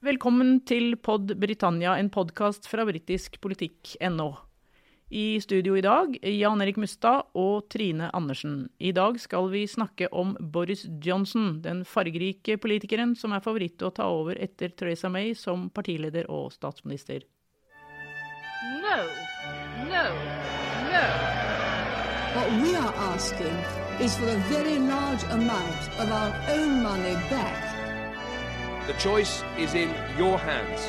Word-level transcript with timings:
Velkommen 0.00 0.62
til 0.64 0.94
Pod 0.96 1.28
Britannia, 1.36 1.90
en 2.00 2.08
podkast 2.08 2.64
fra 2.70 2.86
britiskpolitikk.no. 2.88 4.28
I 5.12 5.24
studio 5.44 5.74
i 5.76 5.82
dag, 5.84 6.14
Jan 6.24 6.64
Erik 6.64 6.78
Mustad 6.80 7.26
og 7.36 7.66
Trine 7.68 8.08
Andersen. 8.16 8.70
I 8.80 8.94
dag 8.96 9.18
skal 9.20 9.50
vi 9.52 9.66
snakke 9.68 10.08
om 10.08 10.32
Boris 10.40 10.86
Johnson, 11.04 11.60
den 11.60 11.84
fargerike 11.84 12.56
politikeren 12.56 13.12
som 13.12 13.36
er 13.36 13.44
favoritt 13.44 13.84
å 13.84 13.92
ta 13.92 14.08
over 14.08 14.40
etter 14.40 14.72
Theresa 14.72 15.12
May 15.12 15.34
som 15.36 15.68
partileder 15.68 16.32
og 16.32 16.48
statsminister. 16.56 17.28
No, 18.80 18.98
no, 19.84 20.04
no. 20.88 21.08
What 22.38 22.48
we 22.62 22.72
are 22.72 22.94
asking 23.12 23.52
is 24.00 24.16
for 24.16 24.32
a 24.32 24.40
very 24.48 24.78
large 24.78 25.28
amount 25.28 25.92
of 26.00 26.08
our 26.08 26.32
own 26.56 26.80
money 26.82 27.20
back. 27.28 27.69
The 28.90 28.98
choice 28.98 29.44
is 29.56 29.74
in 29.74 29.88
your 30.18 30.36
hands. 30.36 30.80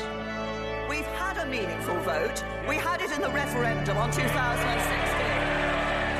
We've 0.90 1.06
had 1.22 1.38
a 1.38 1.46
meaningful 1.46 1.94
vote. 2.02 2.42
We 2.68 2.74
had 2.74 3.00
it 3.00 3.12
in 3.14 3.20
the 3.22 3.30
referendum 3.30 3.96
on 3.96 4.10
2016. 4.10 4.26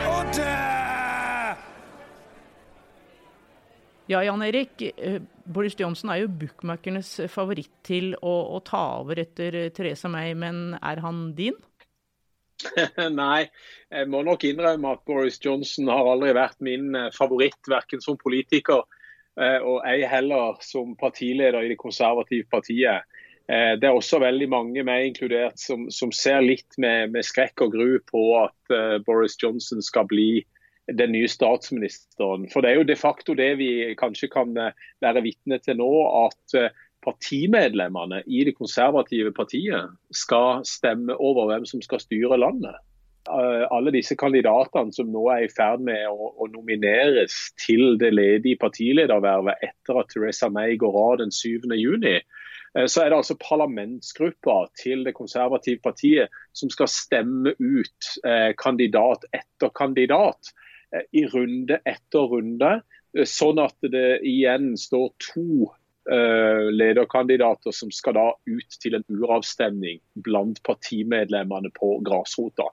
Order! 0.07 1.57
Ja, 4.07 4.23
Jan 4.23 4.43
Erik. 4.43 4.83
eh, 4.97 5.19
Boris 5.45 5.75
Johnson 5.75 6.11
er 6.11 6.17
jo 6.23 6.29
bookmakernes 6.29 7.21
favoritt 7.27 7.83
til 7.83 8.15
å, 8.15 8.55
å 8.55 8.63
ta 8.63 9.01
over 9.01 9.19
etter 9.19 9.51
Therese 9.51 9.75
Theresa 9.75 10.09
May, 10.09 10.35
men 10.39 10.79
er 10.79 11.03
han 11.03 11.35
din? 11.35 11.59
Nei, 13.11 13.51
jeg 13.91 14.07
må 14.07 14.23
nok 14.23 14.45
innrømme 14.47 14.95
at 14.95 15.03
Boris 15.05 15.43
Johnson 15.43 15.91
har 15.91 16.15
aldri 16.15 16.31
vært 16.31 16.63
min 16.63 16.95
eh, 16.95 17.11
favoritt, 17.11 17.59
verken 17.67 17.99
som 17.99 18.15
politiker 18.23 18.87
eh, 18.87 19.02
og 19.41 19.85
ei 19.89 20.03
heller 20.05 20.59
som 20.61 20.97
partileder 21.01 21.65
i 21.65 21.71
det 21.73 21.79
konservative 21.81 22.45
partiet. 22.53 23.07
Eh, 23.49 23.75
Det 23.81 23.89
er 23.89 23.97
også 23.97 24.21
veldig 24.23 24.49
mange, 24.49 24.85
meg 24.87 25.11
inkludert, 25.11 25.59
som, 25.59 25.89
som 25.91 26.13
ser 26.15 26.43
litt 26.45 26.79
med, 26.79 27.13
med 27.13 27.27
skrekk 27.27 27.65
og 27.67 27.75
gru 27.75 27.99
på 28.09 28.23
at 28.43 28.75
eh, 28.75 28.99
Boris 29.07 29.37
Johnson 29.43 29.83
skal 29.83 30.07
bli 30.11 30.45
den 30.93 31.13
nye 31.15 31.29
statsministeren. 31.31 32.49
For 32.53 32.63
det 32.63 32.71
er 32.73 32.81
jo 32.81 32.89
de 32.89 32.99
facto 32.99 33.35
det 33.39 33.53
vi 33.61 33.73
kanskje 33.99 34.31
kan 34.33 34.57
eh, 34.59 34.73
være 35.03 35.25
vitne 35.27 35.59
til 35.63 35.79
nå, 35.81 35.91
at 36.27 36.57
eh, 36.59 36.71
partimedlemmene 37.03 38.23
i 38.31 38.45
det 38.47 38.55
konservative 38.55 39.33
partiet 39.35 39.91
skal 40.15 40.63
stemme 40.69 41.17
over 41.19 41.51
hvem 41.51 41.67
som 41.67 41.83
skal 41.83 42.03
styre 42.03 42.39
landet. 42.39 42.79
Eh, 43.31 43.67
Alle 43.71 43.93
disse 43.95 44.17
kandidatene 44.19 44.93
som 44.95 45.11
nå 45.13 45.29
er 45.31 45.45
i 45.47 45.51
ferd 45.53 45.83
med 45.87 46.09
å, 46.11 46.33
å 46.43 46.49
nomineres 46.51 47.53
til 47.61 47.95
det 48.01 48.11
ledige 48.17 48.59
partiledervervet 48.63 49.63
etter 49.63 50.01
at 50.01 50.11
Theresa 50.11 50.49
May 50.51 50.75
går 50.81 50.99
av 50.99 51.21
den 51.21 51.31
7. 51.31 51.71
juni, 51.79 52.17
eh, 52.19 52.89
så 52.91 53.05
er 53.05 53.13
det 53.13 53.21
altså 53.21 53.39
parlamentsgruppa 53.39 54.57
til 54.83 55.07
det 55.07 55.15
konservative 55.15 55.79
partiet 55.85 56.35
som 56.57 56.73
skal 56.73 56.91
stemme 56.91 57.55
ut 57.61 58.11
eh, 58.27 58.51
kandidat 58.59 59.29
etter 59.31 59.71
kandidat 59.77 60.55
i 61.17 61.23
runde 61.25 61.79
etter 61.89 62.27
runde, 62.29 62.73
sånn 63.25 63.57
at 63.63 63.87
det 63.95 64.19
igjen 64.29 64.75
står 64.77 65.07
to 65.25 65.71
lederkandidater 66.11 67.71
som 67.71 67.91
skal 67.95 68.17
da 68.17 68.27
ut 68.51 68.77
til 68.83 68.97
en 68.99 69.05
uravstemning 69.07 70.01
blant 70.27 70.59
partimedlemmene 70.67 71.71
på 71.79 71.95
grasrota. 72.07 72.67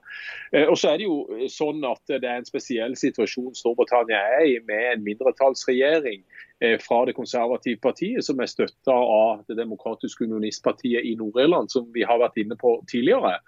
Eh, 0.52 0.66
Og 0.66 0.78
så 0.78 0.92
er 0.92 0.98
det 0.98 1.06
jo 1.06 1.48
sånn 1.48 1.84
at 1.86 2.02
det 2.10 2.26
er 2.26 2.40
en 2.40 2.48
spesiell 2.48 2.96
situasjon 2.98 3.54
Storbritannia 3.54 4.18
er 4.40 4.46
i, 4.48 4.56
med 4.66 4.86
en 4.94 5.04
mindretallsregjering 5.06 6.24
eh, 6.24 6.49
fra 6.82 7.04
det 7.08 7.14
konservative 7.16 7.80
partiet, 7.80 8.20
som 8.26 8.40
er 8.42 8.50
støtta 8.50 8.92
av 8.92 9.44
det 9.48 9.56
demokratiske 9.56 10.26
unionistpartiet 10.28 11.06
i 11.08 11.14
Nord-Irland, 11.16 11.72
som 11.72 11.86
vi 11.94 12.04
har 12.04 12.20
vært 12.20 12.36
inne 12.42 12.58
på 12.60 12.74
tidligere. 12.90 13.38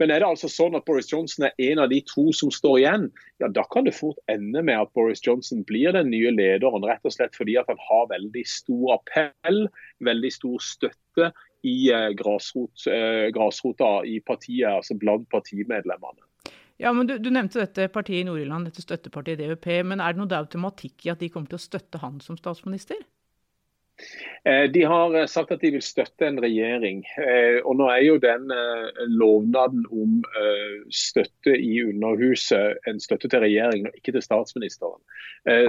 Men 0.00 0.10
er 0.10 0.22
det 0.22 0.28
altså 0.32 0.48
sånn 0.50 0.76
at 0.78 0.86
Boris 0.88 1.10
Johnson 1.12 1.46
er 1.46 1.52
en 1.68 1.82
av 1.84 1.90
de 1.92 2.00
to 2.08 2.24
som 2.36 2.50
står 2.54 2.78
igjen, 2.80 3.04
ja 3.42 3.50
da 3.52 3.64
kan 3.72 3.86
det 3.86 3.94
fort 3.96 4.18
ende 4.32 4.64
med 4.64 4.80
at 4.80 4.92
Boris 4.96 5.22
Johnson 5.24 5.62
blir 5.68 5.92
den 5.94 6.10
nye 6.14 6.32
lederen, 6.34 6.86
rett 6.88 7.04
og 7.06 7.14
slett 7.14 7.36
fordi 7.38 7.58
at 7.60 7.68
han 7.70 7.80
har 7.90 8.10
veldig 8.14 8.44
stor 8.48 8.96
appell, 8.96 9.66
veldig 10.02 10.32
stor 10.34 10.64
støtte 10.64 11.30
i 11.68 11.76
eh, 11.94 12.10
grasrot, 12.18 12.86
eh, 12.90 13.28
grasrota 13.34 13.94
i 14.08 14.18
partiet, 14.26 14.70
altså 14.72 14.98
blant 14.98 15.28
partimedlemmene. 15.30 16.24
Ja, 16.80 16.92
men 16.92 17.06
du, 17.06 17.18
du 17.18 17.30
nevnte 17.30 17.60
dette 17.60 17.88
partiet 17.92 18.22
i 18.22 18.28
Nord-Irland, 18.28 18.70
dette 18.70 18.84
støttepartiet 18.84 19.42
DUP. 19.42 19.68
Men 19.86 20.00
er 20.00 20.14
det 20.14 20.22
noe 20.22 20.38
automatikk 20.38 21.06
i 21.06 21.12
at 21.12 21.20
de 21.22 21.30
kommer 21.32 21.52
til 21.52 21.60
å 21.60 21.66
støtte 21.66 22.00
han 22.02 22.20
som 22.24 22.38
statsminister? 22.40 23.02
Eh, 24.44 24.70
De 24.70 24.82
har 24.82 25.14
eh, 25.14 25.26
sagt 25.30 25.52
at 25.54 25.62
de 25.62 25.70
vil 25.74 25.84
støtte 25.84 26.26
en 26.26 26.40
regjering. 26.42 27.02
Eh, 27.20 27.60
og 27.62 27.76
Nå 27.78 27.88
er 27.92 28.02
jo 28.06 28.16
den 28.22 28.50
lovnaden 29.12 29.84
om 29.92 30.20
støtte 30.92 31.54
i 31.54 31.76
Underhuset 31.84 32.82
en 32.88 33.00
støtte 33.02 33.30
til 33.30 33.44
regjeringen 33.44 33.90
og 33.90 33.98
ikke 33.98 34.14
til 34.16 34.24
statsministeren. 34.24 35.00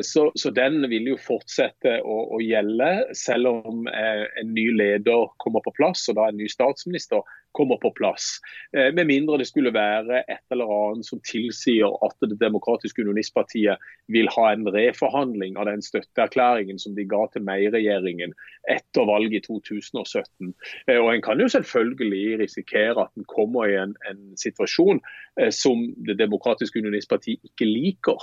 Så, 0.05 0.27
så 0.37 0.51
den 0.53 0.83
vil 0.89 1.07
jo 1.13 1.17
fortsette 1.17 1.95
å, 2.05 2.17
å 2.35 2.39
gjelde, 2.43 2.89
selv 3.17 3.49
om 3.49 3.87
en 3.89 4.51
ny 4.53 4.67
leder 4.75 5.31
kommer 5.41 5.63
på 5.65 5.73
plass 5.79 6.05
og 6.11 6.19
da 6.19 6.27
en 6.29 6.37
ny 6.37 6.49
statsminister 6.51 7.23
kommer 7.53 7.77
på 7.81 7.91
plass. 7.95 8.39
Eh, 8.77 8.91
Med 8.93 9.07
mindre 9.07 9.37
det 9.41 9.47
skulle 9.47 9.73
være 9.73 10.23
et 10.27 10.53
eller 10.53 10.71
annet 10.73 11.07
som 11.07 11.21
tilsier 11.25 11.93
at 12.05 12.15
Det 12.21 12.39
demokratiske 12.41 13.01
unionistpartiet 13.01 13.81
vil 14.07 14.29
ha 14.35 14.51
en 14.51 14.67
reforhandling 14.67 15.57
av 15.57 15.69
den 15.69 15.81
støtteerklæringen 15.81 16.79
som 16.79 16.95
de 16.95 17.05
ga 17.05 17.25
til 17.33 17.45
May-regjeringen 17.47 18.33
etter 18.69 19.07
valget 19.09 19.41
i 19.41 19.45
2017. 19.47 20.53
Eh, 20.87 20.99
Og 20.99 21.13
En 21.15 21.21
kan 21.21 21.39
jo 21.39 21.47
selvfølgelig 21.47 22.39
risikere 22.39 23.01
at 23.01 23.11
en 23.17 23.25
kommer 23.25 23.69
i 23.69 23.77
en, 23.77 23.95
en 24.09 24.37
situasjon 24.37 25.01
eh, 25.39 25.51
som 25.51 25.93
Det 26.07 26.17
demokratiske 26.19 26.79
unionistpartiet 26.79 27.39
ikke 27.43 27.65
liker. 27.65 28.19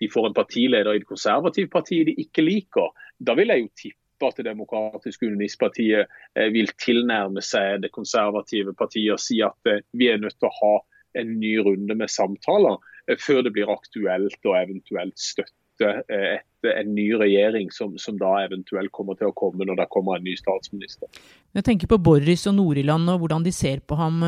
De 0.00 0.08
får 0.08 0.26
en 0.26 0.34
partileder 0.34 0.94
i 0.94 0.98
det 1.02 1.08
konservative 1.08 1.68
partiet 1.68 2.06
de 2.06 2.14
ikke 2.24 2.42
liker. 2.42 2.88
Da 3.20 3.34
vil 3.36 3.52
jeg 3.52 3.60
jo 3.60 3.68
tippe 3.76 3.99
at 4.28 4.36
Det 4.40 4.46
demokratiske 4.48 5.26
unionistpartiet 5.26 6.06
eh, 6.36 6.50
vil 6.54 6.70
tilnærme 6.80 7.42
seg 7.44 7.82
det 7.84 7.92
konservative 7.94 8.74
partiet 8.78 9.16
og 9.16 9.22
si 9.22 9.40
at 9.44 9.70
eh, 9.70 9.82
vi 9.96 10.10
er 10.10 10.20
nødt 10.20 10.38
til 10.38 10.50
å 10.50 10.56
ha 10.60 10.74
en 11.20 11.34
ny 11.40 11.56
runde 11.64 11.96
med 11.98 12.12
samtaler 12.12 12.78
eh, 13.08 13.18
før 13.18 13.44
det 13.46 13.54
blir 13.56 13.72
aktuelt 13.72 14.46
å 14.46 14.56
eventuelt 14.58 15.18
støtte 15.18 15.56
et, 15.80 16.44
en 16.68 16.90
ny 16.92 17.06
regjering 17.16 17.70
som, 17.72 17.94
som 17.96 18.18
da 18.20 18.34
eventuelt 18.42 18.92
kommer 18.92 19.16
til 19.16 19.30
å 19.30 19.32
komme 19.32 19.64
når 19.64 19.78
det 19.78 19.86
kommer 19.88 20.18
en 20.18 20.26
ny 20.28 20.34
statsminister. 20.36 21.08
Jeg 21.56 21.64
tenker 21.64 21.88
på 21.88 21.96
Boris 22.04 22.44
og 22.50 22.58
Nord-Irland 22.58 23.08
og 23.08 23.22
hvordan 23.22 23.46
de 23.46 23.52
ser 23.56 23.80
på 23.80 23.96
ham 23.96 24.20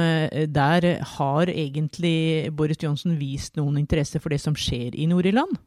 der. 0.48 0.86
Har 1.18 1.52
egentlig 1.52 2.48
Boris 2.56 2.80
Johnsen 2.80 3.18
vist 3.20 3.60
noen 3.60 3.76
interesse 3.82 4.16
for 4.16 4.32
det 4.32 4.40
som 4.40 4.56
skjer 4.56 4.96
i 4.96 5.04
Nord-Irland? 5.12 5.60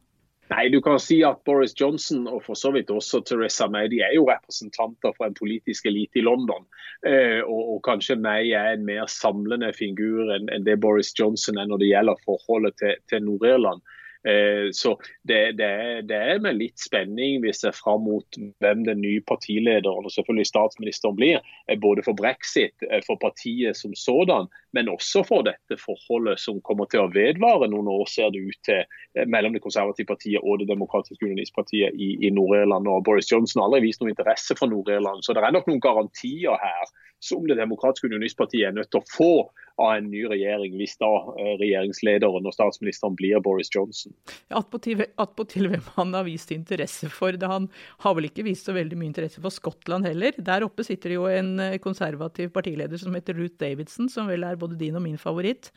Nei, 0.46 0.68
du 0.70 0.78
kan 0.80 1.00
si 1.02 1.18
at 1.26 1.40
Boris 1.44 1.74
Johnson 1.74 2.28
og 2.30 2.44
for 2.46 2.58
så 2.58 2.70
vidt 2.74 2.90
også 2.94 3.18
Theresa 3.26 3.66
May 3.66 3.88
de 3.90 3.98
er 4.06 4.12
jo 4.14 4.28
representanter 4.28 5.14
for 5.16 5.26
en 5.26 5.34
politisk 5.34 5.88
elite 5.90 6.20
i 6.20 6.22
London. 6.22 6.62
Eh, 7.02 7.40
og, 7.42 7.62
og 7.74 7.80
kanskje 7.88 8.18
May 8.22 8.52
er 8.54 8.76
en 8.76 8.86
mer 8.86 9.10
samlende 9.10 9.72
figur 9.74 10.30
enn 10.36 10.46
enn 10.54 10.66
det 10.68 10.78
Boris 10.84 11.10
Johnson 11.18 11.58
er 11.58 11.66
når 11.66 11.82
det 11.82 11.90
gjelder 11.90 12.22
forholdet 12.22 12.78
til, 12.78 12.94
til 13.10 13.26
Nord-Irland. 13.26 13.82
Eh, 14.26 14.68
så 14.72 14.96
det, 15.22 15.52
det, 15.58 15.68
det 16.10 16.16
er 16.18 16.40
med 16.42 16.58
litt 16.58 16.80
spenning 16.82 17.38
vi 17.44 17.52
ser 17.54 17.74
fram 17.76 18.02
mot 18.08 18.38
hvem 18.62 18.82
den 18.88 18.98
nye 19.04 19.22
partilederen 19.22 20.06
og 20.06 20.10
selvfølgelig 20.10 20.48
statsministeren 20.50 21.14
blir. 21.18 21.38
eh, 21.70 21.78
Både 21.78 22.02
for 22.02 22.18
brexit, 22.18 22.74
eh, 22.90 23.02
for 23.06 23.20
partiet 23.22 23.78
som 23.78 23.94
sådan, 23.94 24.50
men 24.74 24.90
også 24.90 25.22
for 25.28 25.46
dette 25.46 25.78
forholdet 25.78 26.42
som 26.42 26.58
kommer 26.66 26.90
til 26.90 27.04
å 27.04 27.10
vedvare 27.14 27.70
noen 27.70 27.86
år, 27.92 28.06
ser 28.10 28.32
det 28.34 28.42
ut 28.50 28.60
til, 28.66 28.82
mellom 29.30 29.54
det 29.54 29.62
konservative 29.64 30.10
partiet 30.10 30.42
og 30.42 30.58
det 30.60 30.68
demokratiske 30.72 31.22
unionistpartiet 31.22 31.94
i, 31.94 32.16
i 32.26 32.32
Nord-Irland. 32.34 32.90
Og 32.90 33.04
Boris 33.06 33.30
Johnson 33.30 33.62
har 33.62 33.70
aldri 33.70 33.86
vist 33.86 34.02
noen 34.02 34.12
interesse 34.12 34.58
for 34.58 34.68
Nord-Irland, 34.72 35.22
så 35.22 35.36
det 35.36 35.44
er 35.46 35.54
nok 35.54 35.70
noen 35.70 35.84
garantier 35.84 36.58
her 36.60 36.90
som 37.22 37.46
det 37.48 37.56
demokratiske 37.56 38.10
unionistpartiet 38.10 38.66
er 38.68 38.76
nødt 38.76 38.90
til 38.92 39.00
å 39.00 39.08
få 39.08 39.32
av 39.76 39.92
en 39.94 40.06
ny 40.10 40.22
regjering, 40.30 40.76
hvis 40.80 40.96
da 41.00 41.08
eh, 41.36 41.54
regjeringslederen 41.60 42.48
og 42.48 42.54
statsministeren 42.54 43.16
blir 43.18 43.42
Boris 43.44 43.70
Johnson. 43.74 44.14
Attpåtil 44.48 45.04
attpåtil 45.20 45.68
hvem 45.72 45.84
han 45.98 46.14
har 46.16 46.24
vist 46.28 46.52
interesse 46.54 47.10
for. 47.12 47.36
Det 47.36 47.50
han 47.50 47.68
har 48.04 48.16
vel 48.16 48.30
ikke 48.30 48.46
vist 48.46 48.68
så 48.68 48.76
veldig 48.76 48.98
mye 48.98 49.10
interesse 49.12 49.42
for 49.44 49.54
Skottland 49.54 50.08
heller. 50.08 50.36
Der 50.38 50.64
oppe 50.64 50.86
sitter 50.86 51.12
det 51.12 51.18
jo 51.18 51.28
en 51.30 51.58
eh, 51.60 51.78
konservativ 51.82 52.54
partileder 52.56 53.00
som 53.00 53.14
heter 53.16 53.36
Ruth 53.36 53.60
Davidson, 53.60 54.08
som 54.12 54.30
vel 54.32 54.46
er 54.48 54.60
både 54.60 54.78
din 54.80 54.96
og 54.96 55.04
min 55.04 55.20
favoritt. 55.20 55.70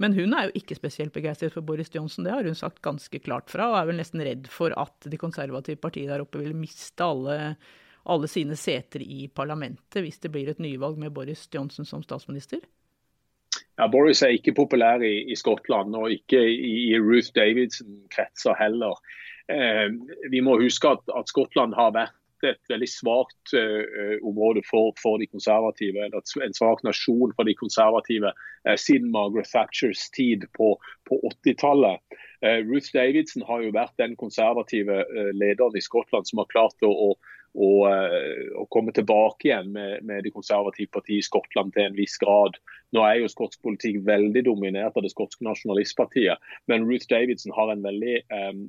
Men 0.00 0.14
hun 0.16 0.34
er 0.34 0.48
jo 0.48 0.56
ikke 0.58 0.78
spesielt 0.78 1.14
begeistret 1.14 1.54
for 1.54 1.66
Boris 1.66 1.90
Johnson, 1.92 2.24
det 2.24 2.32
har 2.32 2.46
hun 2.46 2.56
sagt 2.58 2.80
ganske 2.82 3.18
klart 3.22 3.50
fra, 3.52 3.68
og 3.70 3.76
er 3.78 3.90
vel 3.90 3.98
nesten 4.00 4.22
redd 4.24 4.48
for 4.50 4.74
at 4.80 5.06
de 5.06 5.20
konservative 5.20 5.78
partiene 5.82 6.14
der 6.14 6.24
oppe 6.24 6.40
vil 6.40 6.56
miste 6.56 7.04
alle, 7.04 7.56
alle 8.08 8.30
sine 8.30 8.56
seter 8.58 9.04
i 9.04 9.26
parlamentet 9.28 10.00
hvis 10.02 10.22
det 10.24 10.32
blir 10.32 10.48
et 10.50 10.62
nyvalg 10.62 10.98
med 10.98 11.12
Boris 11.14 11.44
Johnson 11.52 11.86
som 11.86 12.02
statsminister. 12.06 12.64
Ja, 13.80 13.88
Boris 13.88 14.22
er 14.22 14.34
ikke 14.36 14.54
populær 14.54 15.00
i, 15.04 15.14
i 15.32 15.36
Skottland, 15.38 15.96
og 15.96 16.12
ikke 16.12 16.40
i, 16.44 16.72
i 16.92 16.98
Ruth 17.00 17.32
Davidson-kretser 17.36 18.56
heller. 18.60 18.98
Eh, 19.52 19.88
vi 20.30 20.42
må 20.44 20.58
huske 20.60 20.92
at, 20.92 21.06
at 21.16 21.30
Skottland 21.32 21.74
har 21.78 21.94
vært 21.96 22.18
et 22.42 22.58
veldig 22.70 22.88
svakt 22.90 23.52
eh, 23.54 24.18
område 24.26 24.64
for, 24.68 24.92
for, 25.02 25.18
de 25.22 25.28
konservative. 25.30 26.04
eller 26.04 26.44
En 26.44 26.56
svak 26.56 26.82
nasjon 26.84 27.32
for 27.36 27.48
de 27.48 27.54
konservative 27.54 28.32
eh, 28.32 28.76
siden 28.76 29.12
Margaret 29.14 29.48
Thatchers 29.52 30.08
tid 30.16 30.44
på, 30.58 30.74
på 31.08 31.20
80-tallet. 31.30 32.02
Uh, 32.42 32.58
Ruth 32.66 32.90
Davidson 32.90 33.44
har 33.46 33.62
jo 33.62 33.70
vært 33.70 33.94
den 34.02 34.16
konservative 34.18 35.04
lederen 35.38 35.76
i 35.78 35.84
Skottland 35.84 36.26
som 36.26 36.40
har 36.42 36.48
klart 36.50 36.82
å, 36.82 36.90
å 36.90 37.12
og, 37.52 37.88
og, 38.56 38.68
komme 38.72 38.94
tilbake 38.96 39.48
igjen 39.48 39.72
med, 39.74 40.00
med 40.08 40.24
det 40.24 40.32
konservative 40.32 40.88
partiet 40.94 41.20
i 41.20 41.26
Skottland 41.26 41.74
til 41.74 41.84
en 41.84 41.98
viss 41.98 42.16
grad. 42.20 42.56
Nå 42.92 43.00
er 43.04 43.22
jo 43.22 43.30
skotsk 43.32 43.60
politikk 43.64 44.02
veldig 44.04 44.42
dominert 44.44 44.96
av 44.96 45.04
det 45.04 45.12
skotske 45.14 45.44
nasjonalistpartiet, 45.46 46.40
men 46.68 46.84
Ruth 46.88 47.08
Davidson 47.08 47.54
har 47.56 47.72
en 47.72 47.84
veldig 47.84 48.18
um, 48.28 48.62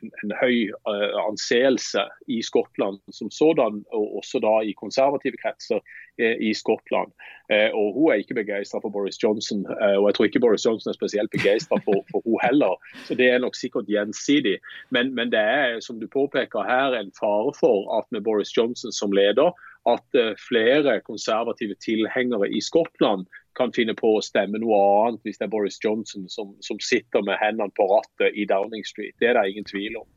en, 0.00 0.12
en 0.22 0.34
høy 0.40 0.72
uh, 0.88 1.16
anseelse 1.26 2.06
i 2.32 2.40
Skottland 2.44 3.02
som 3.12 3.32
sådan, 3.32 3.82
og 3.92 4.20
også 4.22 4.40
da 4.44 4.58
i 4.64 4.76
konservative 4.80 5.36
kretser 5.42 5.82
uh, 5.84 6.36
i 6.40 6.54
Skottland. 6.56 7.12
Uh, 7.52 7.70
og 7.78 7.86
Hun 7.94 8.10
er 8.10 8.22
ikke 8.22 8.34
begeistra 8.34 8.80
for 8.82 8.90
Boris 8.90 9.22
Johnson, 9.22 9.66
og 9.66 10.08
jeg 10.08 10.14
tror 10.14 10.24
ikke 10.24 10.40
Boris 10.40 10.66
Johnson 10.66 10.90
er 10.90 10.98
spesielt 10.98 11.30
begeistra 11.30 11.78
for, 11.84 12.02
for 12.10 12.20
hun 12.24 12.40
heller. 12.42 12.74
Så 13.06 13.14
Det 13.14 13.30
er 13.30 13.38
nok 13.38 13.56
sikkert 13.56 13.86
gjensidig. 13.86 14.58
Men, 14.90 15.14
men 15.14 15.30
det 15.32 15.40
er 15.40 15.80
som 15.80 16.00
du 16.00 16.06
påpeker 16.10 16.66
her, 16.66 16.98
en 16.98 17.12
fare 17.20 17.52
for 17.60 17.98
at 17.98 18.06
med 18.10 18.20
Boris 18.26 18.56
Johnson 18.56 18.92
som 18.92 19.12
leder, 19.12 19.54
at 19.86 20.18
flere 20.48 21.00
konservative 21.00 21.74
tilhengere 21.84 22.50
i 22.50 22.60
Skottland 22.60 23.26
kan 23.56 23.72
finne 23.72 23.94
på 23.96 24.16
å 24.16 24.24
stemme 24.24 24.60
noe 24.60 24.78
annet 25.06 25.22
hvis 25.24 25.40
det 25.40 25.48
er 25.48 25.54
Boris 25.54 25.78
Johnson 25.84 26.28
som, 26.32 26.52
som 26.64 26.80
sitter 26.82 27.24
med 27.26 27.38
hendene 27.40 27.72
på 27.76 27.88
rattet 27.90 28.36
i 28.36 28.46
Downing 28.48 28.84
Street. 28.88 29.16
Det 29.20 29.30
er 29.30 29.38
det 29.38 29.48
ingen 29.52 29.68
tvil 29.68 30.00
om. 30.02 30.08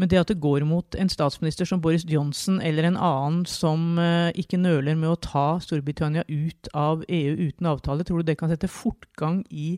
Men 0.00 0.10
det 0.10 0.18
at 0.18 0.30
det 0.32 0.42
går 0.42 0.64
mot 0.66 0.96
en 0.98 1.10
statsminister 1.10 1.68
som 1.68 1.82
Boris 1.82 2.02
Johnson 2.10 2.58
eller 2.64 2.88
en 2.88 2.98
annen 2.98 3.44
som 3.46 3.94
uh, 4.00 4.34
ikke 4.34 4.58
nøler 4.58 4.98
med 4.98 5.12
å 5.12 5.20
ta 5.22 5.46
Storbritannia 5.62 6.24
ut 6.26 6.70
av 6.74 7.04
EU 7.06 7.36
uten 7.46 7.68
avtale, 7.70 8.06
tror 8.06 8.22
du 8.22 8.30
det 8.30 8.38
kan 8.40 8.50
sette 8.50 8.70
fortgang 8.70 9.44
i 9.54 9.76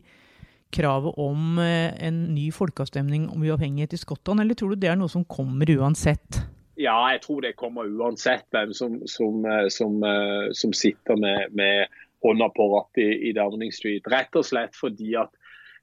kravet 0.73 1.21
om 1.21 1.61
uh, 1.61 1.93
en 2.01 2.23
ny 2.33 2.49
folkeavstemning 2.55 3.29
om 3.29 3.45
uavhengighet 3.45 3.93
i 3.93 4.01
Skottland, 4.01 4.41
eller 4.41 4.57
tror 4.57 4.73
du 4.73 4.81
det 4.81 4.89
er 4.89 4.97
noe 4.97 5.11
som 5.11 5.27
kommer 5.29 5.69
uansett? 5.77 6.41
Ja, 6.81 6.97
jeg 7.13 7.21
tror 7.23 7.45
det 7.45 7.55
kommer 7.57 7.85
uansett 7.89 8.45
hvem 8.53 8.73
som, 8.77 8.99
som, 9.09 9.45
eh, 9.49 9.63
som, 9.73 9.95
som 10.53 10.73
sitter 10.77 11.17
med, 11.17 11.55
med 11.57 11.95
hånda 12.21 12.49
på 12.53 12.67
rattet 12.69 13.01
i, 13.01 13.29
i 13.29 13.33
Downing 13.33 13.73
Street. 13.73 14.05
Rett 14.13 14.37
og 14.37 14.45
slett 14.45 14.77
fordi 14.77 15.15
at 15.17 15.33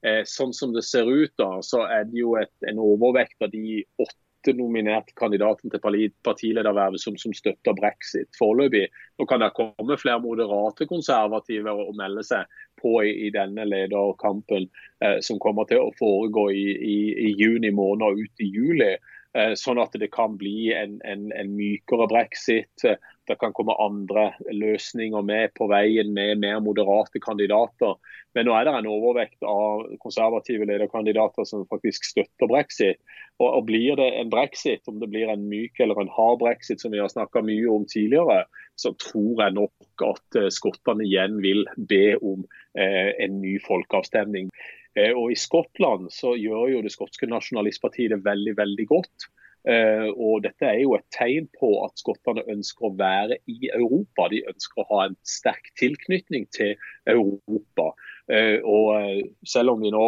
eh, 0.04 0.22
sånn 0.28 0.54
som 0.56 0.74
det 0.74 0.84
ser 0.86 1.08
ut, 1.08 1.32
da, 1.40 1.58
så 1.64 1.84
er 1.88 2.06
det 2.08 2.20
jo 2.20 2.36
et, 2.40 2.52
en 2.68 2.82
overvekt 2.82 3.42
av 3.44 3.52
de 3.54 3.82
åtte 3.96 4.20
nominerte 4.52 5.14
kandidaten 5.16 5.72
til 5.72 5.80
partiledervervet 5.80 7.00
som, 7.00 7.16
som, 7.20 7.32
støtter 7.34 7.76
brexit 7.78 8.28
foreløpig. 8.38 8.84
Nå 9.18 9.26
kan 9.30 9.40
det 9.40 9.54
komme 9.56 9.98
flere 10.00 10.20
moderate 10.22 10.86
konservative 10.90 11.72
og 11.72 11.96
melde 11.98 12.26
seg 12.26 12.60
på 12.80 12.98
i, 13.06 13.14
i 13.26 13.32
denne 13.34 13.64
lederkampen, 13.64 14.68
eh, 15.00 15.18
som 15.24 15.40
kommer 15.42 15.68
til 15.70 15.80
å 15.80 15.94
foregå 15.98 16.50
i, 16.52 16.68
i, 16.76 16.98
i 17.28 17.34
juni 17.40 17.72
måned 17.74 18.06
og 18.06 18.24
ut 18.24 18.44
i 18.44 18.52
juli. 18.52 18.94
Eh, 19.34 19.56
sånn 19.58 19.80
at 19.82 19.96
det 19.98 20.12
kan 20.14 20.36
bli 20.38 20.68
en, 20.76 21.00
en, 21.02 21.26
en 21.34 21.48
mykere 21.56 22.06
brexit. 22.10 22.84
Det 23.26 23.36
kan 23.40 23.54
komme 23.56 23.74
andre 23.82 24.28
løsninger 24.52 25.24
med 25.26 25.54
på 25.58 25.66
veien 25.72 26.12
med 26.14 26.38
mer 26.42 26.60
moderate 26.62 27.18
kandidater. 27.24 27.96
Men 28.36 28.46
nå 28.46 28.54
er 28.54 28.68
det 28.68 28.76
en 28.78 28.90
overvekt 28.92 29.42
av 29.48 29.88
konservative 30.02 30.68
lederkandidater 30.70 31.48
som 31.50 31.66
faktisk 31.70 32.06
støtter 32.06 32.50
brexit. 32.50 33.00
Og, 33.42 33.48
og 33.48 33.64
Blir 33.66 33.98
det 33.98 34.06
en 34.18 34.30
brexit, 34.30 34.84
om 34.90 35.00
det 35.02 35.10
blir 35.10 35.30
en 35.32 35.48
myk 35.50 35.80
eller 35.82 35.98
en 36.00 36.12
hard 36.12 36.38
brexit, 36.42 36.82
som 36.82 36.94
vi 36.94 37.02
har 37.02 37.10
snakka 37.10 37.42
mye 37.42 37.66
om 37.70 37.86
tidligere, 37.90 38.44
så 38.78 38.94
tror 39.00 39.42
jeg 39.42 39.56
nok 39.58 40.06
at 40.06 40.38
uh, 40.38 40.48
skottene 40.54 41.06
igjen 41.06 41.40
vil 41.42 41.64
be 41.90 42.16
om 42.22 42.46
eh, 42.78 43.10
en 43.22 43.38
ny 43.42 43.56
folkeavstemning. 43.62 44.50
Eh, 44.94 45.12
og 45.14 45.32
I 45.34 45.38
Skottland 45.38 46.10
så 46.14 46.34
gjør 46.38 46.76
jo 46.76 46.82
det 46.84 46.92
skotske 46.94 47.28
nasjonalistpartiet 47.30 48.14
det 48.14 48.22
veldig, 48.26 48.56
veldig 48.58 48.86
godt. 48.90 49.28
Uh, 49.64 50.10
og 50.20 50.42
Dette 50.44 50.66
er 50.68 50.82
jo 50.82 50.92
et 50.92 51.06
tegn 51.14 51.46
på 51.56 51.70
at 51.86 51.96
skottene 51.96 52.44
ønsker 52.52 52.90
å 52.90 52.96
være 52.98 53.38
i 53.48 53.70
Europa. 53.72 54.28
De 54.28 54.42
ønsker 54.50 54.82
å 54.82 54.88
ha 54.90 55.06
en 55.08 55.16
sterk 55.24 55.70
tilknytning 55.80 56.44
til 56.52 56.74
Europa. 57.08 57.94
Uh, 58.24 58.56
og 58.64 58.86
uh, 58.96 59.18
Selv 59.44 59.74
om 59.74 59.82
vi 59.84 59.90
nå 59.92 60.04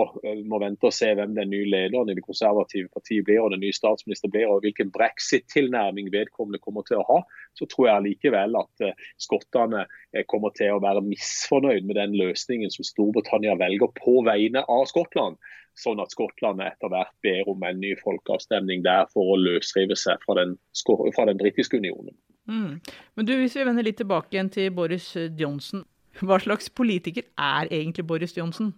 må 0.49 0.61
vente 0.63 0.89
og 0.89 0.95
se 0.97 1.11
hvem 1.13 1.35
den 1.37 1.51
nye 1.53 1.67
lederen 1.69 2.09
i 2.09 2.17
det 2.17 2.25
konservative 2.25 2.89
partiet 2.95 3.27
blir, 3.27 3.43
og 3.45 3.53
den 3.53 3.61
nye 3.65 3.77
statsminister 3.77 4.33
blir, 4.33 4.49
og 4.49 4.63
hvilken 4.65 4.93
brexit-tilnærming 4.95 6.09
vedkommende 6.15 6.63
kommer 6.63 6.87
til 6.89 7.03
å 7.03 7.07
ha, 7.11 7.19
så 7.59 7.69
tror 7.69 7.91
jeg 7.91 8.07
likevel 8.07 8.57
at 8.61 8.87
skottene 9.21 9.85
kommer 10.33 10.55
til 10.57 10.73
å 10.73 10.81
være 10.85 11.05
misfornøyd 11.05 11.85
med 11.85 11.99
den 12.01 12.17
løsningen 12.17 12.73
som 12.73 12.89
Storbritannia 12.89 13.57
velger 13.61 13.93
på 14.01 14.23
vegne 14.25 14.65
av 14.65 14.89
Skottland 14.89 15.37
sånn 15.81 16.01
at 16.01 16.13
Skottland 16.13 16.63
etter 16.65 16.91
hvert 16.93 17.13
ber 17.25 17.51
om 17.53 17.65
en 17.67 17.81
ny 17.81 17.93
folkeavstemning 18.01 18.85
der 18.87 19.05
for 19.13 19.35
å 19.35 19.41
løsrive 19.41 19.97
seg 19.99 20.23
fra 20.25 20.39
den, 20.41 20.57
fra 20.87 21.27
den 21.29 21.41
britiske 21.41 21.81
unionen. 21.81 22.17
Mm. 22.49 22.81
Men 23.15 23.29
du, 23.29 23.35
Hvis 23.41 23.57
vi 23.59 23.67
vender 23.67 23.87
litt 23.87 24.01
tilbake 24.01 24.37
igjen 24.37 24.53
til 24.53 24.73
Boris 24.75 25.13
Johnson. 25.37 25.85
Hva 26.23 26.39
slags 26.41 26.71
politiker 26.73 27.27
er 27.37 27.69
egentlig 27.71 28.07
Boris 28.09 28.37
Johnsen? 28.37 28.73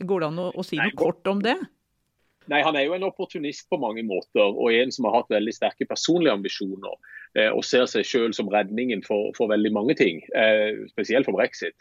Går 0.00 0.20
det 0.20 0.28
an 0.32 0.42
å, 0.42 0.50
å 0.52 0.64
si 0.66 0.76
noe 0.76 0.90
Nei, 0.90 0.98
kort 0.98 1.26
om 1.30 1.40
det? 1.44 1.54
Nei, 2.50 2.60
Han 2.66 2.76
er 2.76 2.88
jo 2.88 2.96
en 2.96 3.06
opportunist 3.06 3.68
på 3.70 3.78
mange 3.80 4.02
måter, 4.04 4.42
og 4.44 4.72
en 4.74 4.92
som 4.92 5.06
har 5.08 5.20
hatt 5.20 5.32
veldig 5.32 5.54
sterke 5.54 5.88
personlige 5.88 6.34
ambisjoner. 6.34 6.96
Eh, 7.34 7.50
og 7.50 7.64
ser 7.66 7.86
seg 7.90 8.06
selv 8.06 8.36
som 8.36 8.50
redningen 8.52 9.02
for, 9.06 9.32
for 9.38 9.50
veldig 9.50 9.72
mange 9.74 9.96
ting, 9.98 10.20
eh, 10.38 10.84
spesielt 10.92 11.26
for 11.26 11.38
brexit. 11.38 11.74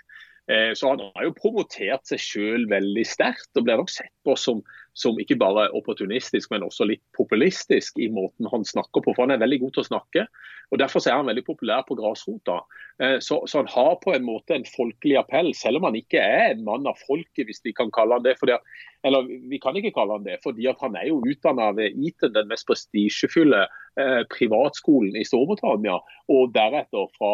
Eh, 0.52 0.74
så 0.76 0.90
han 0.90 1.00
har 1.00 1.24
jo 1.24 1.36
promotert 1.38 2.04
seg 2.10 2.20
selv 2.20 2.72
veldig 2.74 3.04
sterkt, 3.08 3.52
og 3.56 3.64
blir 3.64 3.80
nok 3.80 3.92
sett 3.92 4.12
på 4.28 4.36
som, 4.40 4.60
som, 4.92 5.16
ikke 5.22 5.38
bare 5.40 5.70
opportunistisk, 5.78 6.52
men 6.52 6.66
også 6.68 6.88
litt 6.90 7.04
populistisk 7.16 8.00
i 8.04 8.10
måten 8.12 8.50
han 8.52 8.66
snakker 8.68 9.06
på. 9.06 9.14
For 9.14 9.24
han 9.24 9.38
er 9.38 9.44
veldig 9.44 9.62
god 9.62 9.76
til 9.78 9.84
å 9.86 9.90
snakke, 9.92 10.26
og 10.74 10.82
derfor 10.82 11.06
er 11.08 11.16
han 11.16 11.30
veldig 11.30 11.46
populær 11.48 11.86
på 11.88 11.96
grasrota. 11.96 12.58
Eh, 13.00 13.22
så, 13.24 13.40
så, 13.48 13.62
han 13.62 13.72
har 13.72 13.96
på 14.04 14.12
en 14.18 14.26
måte 14.28 14.58
en 14.58 14.68
folkelig 14.68 15.16
appell, 15.22 15.54
selv 15.56 15.80
om 15.80 15.88
han 15.88 16.00
ikke 16.02 16.20
er 16.20 16.50
en 16.50 16.66
mann 16.68 16.92
av 16.92 17.00
folket, 17.08 17.46
hvis 17.48 17.64
vi 17.64 17.76
kan 17.78 17.94
kalle 17.96 18.20
han 18.20 18.28
det. 18.28 18.36
Fordi, 18.42 18.60
eller 19.08 19.32
vi 19.48 19.62
kan 19.64 19.80
ikke 19.80 19.94
kalle 19.96 20.20
han 20.20 20.28
det, 20.28 20.42
fordi 20.44 20.68
han 20.68 21.00
er 21.00 21.08
jo 21.08 21.22
utdanna 21.24 21.72
ved 21.80 21.96
Eton, 21.96 22.36
den 22.36 22.52
mest 22.52 22.68
prestisjefulle 22.68 23.64
eh, 23.64 24.22
privatskolen 24.34 25.16
i 25.16 25.24
Storbritannia, 25.24 26.02
og 26.36 26.52
deretter 26.52 27.08
fra 27.16 27.34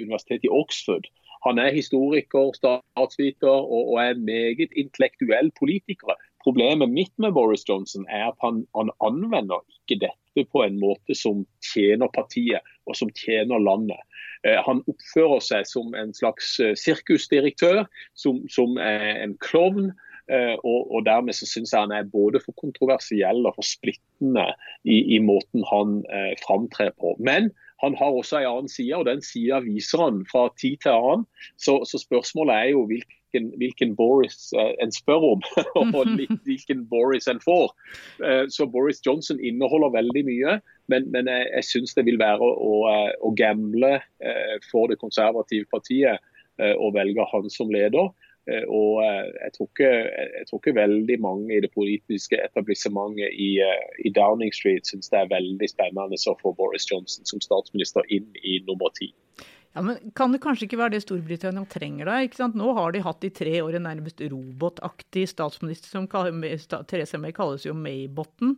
universitetet 0.00 0.48
i 0.48 0.56
Oxford. 0.56 1.04
Han 1.46 1.60
er 1.62 1.74
historiker, 1.74 2.52
statsviter 2.56 3.52
og, 3.52 3.92
og 3.94 3.98
er 4.02 4.18
meget 4.18 4.72
intellektuell 4.74 5.52
politiker. 5.58 6.18
Problemet 6.46 6.90
mitt 6.90 7.12
med 7.18 7.34
Boris 7.34 7.64
Johnson 7.68 8.06
er 8.10 8.28
at 8.28 8.38
han, 8.42 8.64
han, 8.76 8.90
anvender 9.02 9.62
ikke 9.66 10.00
dette 10.06 10.44
på 10.52 10.62
en 10.62 10.78
måte 10.78 11.16
som 11.18 11.44
tjener 11.64 12.10
partiet 12.14 12.62
og 12.86 12.98
som 12.98 13.10
tjener 13.18 13.62
landet. 13.62 13.98
Eh, 14.46 14.58
han 14.66 14.84
oppfører 14.86 15.42
seg 15.42 15.66
som 15.66 15.94
en 15.98 16.14
slags 16.14 16.56
eh, 16.62 16.76
sirkusdirektør, 16.78 17.86
som, 18.14 18.44
som 18.52 18.78
er 18.78 19.24
en 19.24 19.34
klovn. 19.42 19.90
Eh, 20.30 20.54
og, 20.58 20.90
og, 20.90 21.04
dermed 21.06 21.34
så 21.38 21.46
syns 21.46 21.74
jeg 21.74 21.86
han 21.86 21.94
er 21.94 22.08
både 22.10 22.40
for 22.42 22.54
kontroversiell 22.58 23.44
og 23.46 23.58
for 23.58 23.66
splittende 23.66 24.48
i, 24.82 25.02
i 25.14 25.20
måten 25.22 25.66
han 25.70 26.00
eh, 26.10 26.32
framtrer 26.42 26.94
på. 26.98 27.14
Men 27.18 27.52
han 27.82 27.94
har 27.98 28.14
også 28.16 28.40
en 28.40 28.48
annen 28.48 28.72
side, 28.72 28.96
og 28.96 29.06
den 29.08 29.22
sida 29.24 29.60
viser 29.64 30.00
han 30.06 30.22
fra 30.30 30.48
tid 30.60 30.80
til 30.82 30.96
annen. 30.96 31.26
Så, 31.60 31.78
så 31.88 32.00
spørsmålet 32.00 32.54
er 32.54 32.70
jo 32.72 32.86
hvilken, 32.88 33.50
hvilken 33.60 33.92
Boris 33.98 34.48
uh, 34.56 34.72
en 34.82 34.92
spør 34.94 35.26
om, 35.34 35.44
og 35.80 36.08
hvilken 36.48 36.86
Boris 36.88 37.28
en 37.28 37.42
får. 37.44 37.74
Uh, 38.22 38.44
så 38.52 38.68
Boris 38.72 39.02
Johnson 39.06 39.40
inneholder 39.40 39.92
veldig 39.98 40.24
mye, 40.28 40.56
men, 40.92 41.10
men 41.12 41.28
jeg, 41.32 41.50
jeg 41.58 41.68
syns 41.72 41.96
det 41.98 42.06
vil 42.08 42.20
være 42.22 42.40
å, 42.40 42.54
å, 42.56 42.94
å 43.28 43.34
gamble 43.36 43.98
uh, 44.00 44.56
for 44.70 44.88
det 44.92 45.00
konservative 45.02 45.68
partiet 45.72 46.24
å 46.56 46.86
velge 46.88 47.20
han 47.28 47.50
som 47.52 47.68
leder. 47.68 48.06
Eh, 48.46 48.62
og 48.70 49.02
eh, 49.02 49.26
jeg 49.42 49.54
tror, 49.56 49.68
ikke, 49.72 49.90
jeg 50.38 50.46
tror, 50.48 50.60
ikke, 50.60 50.74
veldig 50.78 51.18
mange 51.22 51.56
i 51.56 51.62
det 51.64 51.72
politiske 51.74 52.38
etablissementet 52.44 53.34
i, 53.34 53.50
eh, 53.64 53.86
i 54.06 54.12
Downing 54.14 54.54
Street 54.54 54.86
syns 54.86 55.10
det 55.10 55.18
er 55.18 55.32
veldig 55.32 55.68
spennende 55.72 56.20
å 56.30 56.36
få 56.42 56.54
Boris 56.54 56.86
Johnson 56.90 57.26
som 57.26 57.42
statsminister 57.42 58.06
inn 58.14 58.28
i 58.46 58.60
nummer 58.68 58.94
ti. 58.98 59.10
Ja, 59.74 59.82
men 59.84 60.12
Kan 60.16 60.32
det 60.32 60.40
kanskje 60.44 60.68
ikke 60.68 60.78
være 60.80 60.94
det 60.94 61.02
Storbritannia 61.04 61.66
trenger 61.68 62.08
da? 62.08 62.20
ikke 62.24 62.38
sant? 62.38 62.54
Nå 62.56 62.70
har 62.78 62.94
de 62.94 63.02
hatt 63.04 63.26
i 63.26 63.34
tre 63.34 63.58
år 63.60 63.76
en 63.76 63.88
nærmest 63.90 64.22
robotaktig 64.22 65.26
statsminister 65.28 65.90
som 65.92 66.06
Therese 66.08 67.20
May 67.20 67.34
kalles 67.36 67.66
jo 67.66 67.74
Maybotten. 67.76 68.54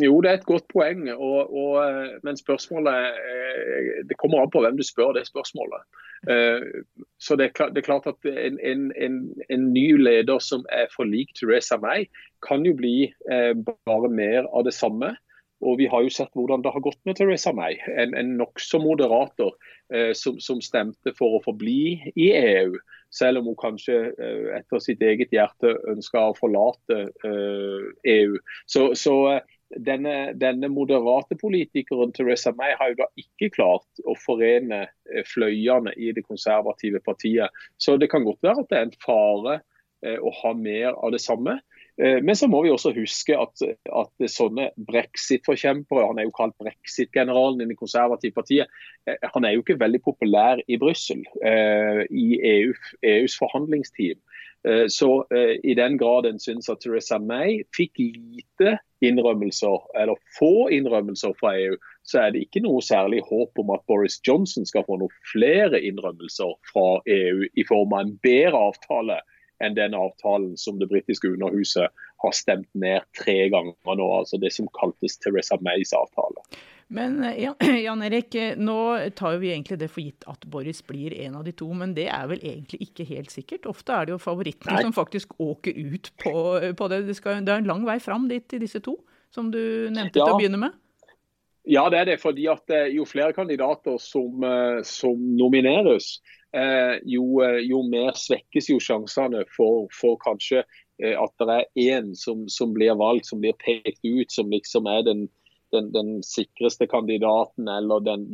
Jo, 0.00 0.16
det 0.22 0.30
er 0.30 0.40
et 0.40 0.48
godt 0.48 0.66
poeng. 0.72 1.04
Og, 1.12 1.54
og, 1.54 1.78
men 2.26 2.38
spørsmålet 2.38 4.06
Det 4.06 4.18
kommer 4.18 4.42
an 4.42 4.50
på 4.50 4.62
hvem 4.62 4.78
du 4.78 4.82
spør 4.86 5.14
det 5.14 5.28
spørsmålet. 5.28 5.86
Eh, 6.28 6.84
så 7.18 7.36
det 7.36 7.46
er, 7.46 7.52
klart, 7.56 7.72
det 7.74 7.80
er 7.80 7.88
klart 7.88 8.08
at 8.10 8.28
en, 8.28 8.58
en, 8.60 8.92
en, 8.96 9.16
en, 9.48 9.72
ny 9.72 9.86
leder 9.96 10.42
som 10.44 10.66
er 10.72 10.90
for 10.92 11.08
lik 11.08 11.32
Theresa 11.38 11.78
May, 11.80 12.06
kan 12.44 12.66
jo 12.66 12.74
bli 12.76 13.10
eh, 13.32 13.52
bare 13.88 14.12
mer 14.12 14.48
av 14.52 14.66
det 14.68 14.76
samme. 14.76 15.14
Og 15.60 15.76
vi 15.76 15.90
har 15.92 16.00
jo 16.04 16.12
sett 16.12 16.32
hvordan 16.32 16.62
det 16.64 16.72
har 16.72 16.84
gått 16.84 17.00
med 17.04 17.18
Theresa 17.18 17.52
May, 17.52 17.76
en, 17.92 18.14
en 18.16 18.36
nokså 18.40 18.80
moderator 18.80 19.52
eh, 19.92 20.12
som, 20.16 20.38
som, 20.40 20.60
stemte 20.64 21.12
for 21.18 21.36
å 21.36 21.42
forbli 21.44 22.00
i 22.14 22.30
EU. 22.36 22.78
Selv 23.12 23.40
om 23.42 23.50
hun 23.50 23.58
kanskje 23.60 23.98
eh, 24.12 24.46
etter 24.56 24.80
sitt 24.80 25.02
eget 25.04 25.34
hjerte 25.34 25.74
ønska 25.90 26.30
å 26.30 26.36
forlate 26.38 27.02
eh, 27.26 27.88
EU. 28.14 28.38
Så, 28.70 28.92
så 28.96 29.16
eh, 29.34 29.58
denne, 29.76 30.32
denne, 30.34 30.68
moderate 30.68 31.36
politikeren 31.38 32.12
Theresa 32.12 32.52
May 32.58 32.74
har 32.78 32.92
jo 32.92 33.00
da 33.02 33.08
ikke 33.20 33.50
klart 33.54 34.04
å 34.08 34.16
forene 34.18 34.84
eh, 34.86 35.24
fløyene 35.26 35.94
i 35.96 36.12
det 36.16 36.24
konservative 36.26 37.02
partiet. 37.04 37.54
Så 37.78 37.96
det 38.00 38.10
kan 38.10 38.26
godt 38.26 38.42
være 38.42 38.64
at 38.64 38.70
det 38.70 38.78
er 38.78 38.88
en 38.88 38.96
fare 39.04 39.60
eh, 40.04 40.18
å 40.18 40.32
ha 40.42 40.54
mer 40.58 40.96
av 40.96 41.14
det 41.14 41.22
samme. 41.22 41.60
Eh, 42.02 42.18
men 42.24 42.38
så 42.38 42.50
må 42.50 42.64
vi 42.66 42.72
også 42.74 42.94
huske 42.96 43.36
at, 43.38 43.62
at 43.62 44.26
sånne 44.32 44.70
brexit-forkjempere, 44.90 46.08
han 46.10 46.18
er 46.18 46.26
jo 46.26 46.34
kalt 46.40 46.56
brexit-generalen 46.62 47.62
i 47.62 47.70
det 47.70 47.78
konservative 47.78 48.34
partiet, 48.36 48.82
han 49.06 49.46
er 49.46 49.54
jo 49.54 49.62
ikke 49.62 49.80
veldig 49.80 50.02
populær 50.04 50.60
i 50.68 50.76
Brussel, 50.78 51.22
i 51.40 52.26
EU, 52.36 52.74
EUs 53.06 53.38
forhandlingsteam. 53.40 54.18
Så 54.92 55.24
i 55.64 55.72
den 55.74 55.94
grad 55.96 56.26
en 56.28 56.40
syns 56.42 56.68
at 56.68 56.82
Theresa 56.84 57.16
May 57.18 57.62
fikk 57.72 57.96
lite 57.96 58.74
innrømmelser, 59.00 59.86
eller 59.96 60.20
få 60.36 60.68
innrømmelser 60.76 61.32
fra 61.40 61.54
EU, 61.56 61.78
så 62.04 62.24
er 62.24 62.34
det 62.34 62.44
ikke 62.44 62.62
noe 62.64 62.82
særlig 62.84 63.22
håp 63.28 63.56
om 63.60 63.72
at 63.72 63.84
Boris 63.88 64.18
Johnson 64.26 64.66
skal 64.68 64.84
få 64.84 64.98
noen 65.00 65.14
flere 65.32 65.80
innrømmelser 65.80 66.52
fra 66.72 66.86
EU 67.08 67.46
i 67.48 67.66
form 67.68 67.96
av 67.96 68.04
en 68.04 68.16
bedre 68.24 68.60
avtale 68.70 69.20
enn 69.64 69.76
den 69.76 69.96
avtalen 69.96 70.56
som 70.60 70.78
det 70.80 70.88
britiske 70.92 71.28
underhuset 71.28 72.04
har 72.24 72.36
stemt 72.36 72.68
ned 72.76 73.04
tre 73.16 73.48
ganger 73.52 73.96
nå. 73.96 74.08
altså 74.18 74.40
Det 74.40 74.52
som 74.54 74.68
kaltes 74.76 75.18
Theresa 75.20 75.58
Mays 75.64 75.92
avtale. 75.96 76.44
Men 76.92 77.24
eh, 77.24 77.50
Jan 77.84 78.02
Erik, 78.02 78.34
eh, 78.34 78.56
nå 78.56 78.98
tar 79.16 79.36
vi 79.36 79.52
egentlig 79.52 79.78
det 79.78 79.88
for 79.92 80.02
gitt 80.02 80.26
at 80.26 80.44
Boris 80.50 80.82
blir 80.86 81.14
en 81.22 81.36
av 81.38 81.46
de 81.46 81.54
to, 81.54 81.68
men 81.76 81.94
det 81.94 82.08
er 82.10 82.26
vel 82.30 82.42
egentlig 82.42 82.82
ikke 82.88 83.06
helt 83.12 83.30
sikkert? 83.30 83.68
Ofte 83.70 83.94
er 83.94 84.08
det 84.08 84.16
jo 84.16 84.20
favorittene 84.22 84.74
Nei. 84.74 84.82
som 84.88 84.96
faktisk 84.96 85.36
åker 85.38 85.76
ut 85.78 86.10
på, 86.18 86.34
på 86.74 86.90
det. 86.90 87.04
Det, 87.06 87.16
skal, 87.18 87.44
det, 87.46 87.54
er 87.54 87.62
en 87.62 87.70
lang 87.70 87.86
vei 87.86 88.00
fram 88.02 88.26
dit 88.30 88.42
til 88.50 88.64
disse 88.66 88.82
to, 88.82 88.96
som 89.30 89.52
du 89.54 89.60
nevnte 89.94 90.18
ja. 90.18 90.26
til 90.26 90.34
å 90.34 90.40
begynne 90.42 90.62
med? 90.66 90.76
Ja, 91.70 91.86
det 91.92 92.00
er 92.00 92.10
det. 92.10 92.18
fordi 92.18 92.50
at 92.50 92.74
eh, 92.74 92.90
Jo 92.96 93.06
flere 93.06 93.36
kandidater 93.38 94.00
som, 94.02 94.42
som 94.82 95.24
nomineres, 95.38 96.16
jo, 97.06 97.44
jo, 97.62 97.80
mer 97.86 98.16
svekkes 98.18 98.72
jo 98.72 98.80
sjansene 98.82 99.44
for, 99.54 99.84
for 99.94 100.16
kanskje 100.18 100.64
at 100.98 101.30
det 101.38 101.54
er 101.54 101.92
én 101.94 102.08
som, 102.18 102.42
som, 102.50 102.72
blir 102.74 102.96
valgt, 102.98 103.28
som 103.30 103.38
blir 103.38 103.54
pekt 103.62 104.02
ut 104.02 104.34
som 104.34 104.50
liksom 104.50 104.88
er 104.90 105.04
den, 105.06 105.28
den, 105.74 105.90
den 105.94 106.10
sikreste 106.26 106.88
kandidaten 106.90 107.68
eller 107.70 108.02
den, 108.04 108.26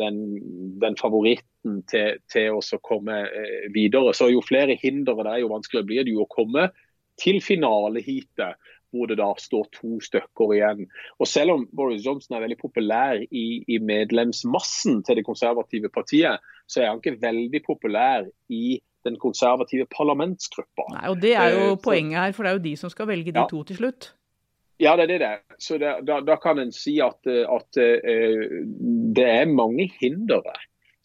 den 0.81 0.97
favoritten 1.01 1.83
til, 1.91 2.21
til 2.33 2.57
å 2.57 2.81
komme 2.85 3.25
videre. 3.75 4.15
Så 4.17 4.31
Jo 4.33 4.45
flere 4.45 4.79
hindre 4.81 5.19
det 5.23 5.33
er, 5.35 5.43
jo 5.45 5.53
vanskeligere 5.53 5.91
blir 5.91 6.07
det 6.07 6.17
jo 6.17 6.25
å 6.25 6.33
komme 6.33 6.71
til 7.21 7.41
finaleheatet 7.45 8.59
hvor 8.95 9.11
det 9.11 9.19
da 9.19 9.29
står 9.41 9.67
to 9.75 9.99
stykker 10.05 10.53
igjen. 10.57 10.85
Og 11.21 11.29
Selv 11.29 11.57
om 11.57 11.65
Boris 11.77 12.05
Johnson 12.07 12.37
er 12.37 12.45
veldig 12.47 12.59
populær 12.61 13.21
i, 13.25 13.47
i 13.67 13.79
medlemsmassen 13.83 15.03
til 15.07 15.21
det 15.21 15.27
konservative 15.27 15.91
partiet, 15.93 16.45
så 16.71 16.83
er 16.83 16.93
han 16.93 17.03
ikke 17.03 17.19
veldig 17.23 17.63
populær 17.67 18.29
i 18.53 18.79
den 19.07 19.19
konservative 19.23 19.87
parlamentsgruppa. 19.93 20.89
Nei, 20.97 21.09
og 21.13 21.21
Det 21.23 21.35
er 21.39 21.53
jo 21.55 21.67
uh, 21.75 21.81
poenget 21.83 22.19
her, 22.21 22.33
for 22.35 22.47
det 22.47 22.53
er 22.53 22.59
jo 22.59 22.65
de 22.65 22.77
som 22.81 22.93
skal 22.93 23.11
velge 23.11 23.35
de 23.35 23.43
ja. 23.43 23.47
to 23.51 23.63
til 23.69 23.83
slutt. 23.83 24.11
Ja, 24.83 24.97
det 25.01 25.09
er 25.09 25.23
det. 25.23 25.35
Så 25.63 25.79
det, 25.81 25.93
da, 26.09 26.21
da, 26.21 26.37
kan 26.41 26.61
en 26.61 26.73
si 26.75 26.99
at, 27.01 27.21
at 27.27 27.79
uh, 27.81 28.49
det 29.17 29.29
er 29.29 29.49
mange 29.49 29.89
hindre 30.01 30.43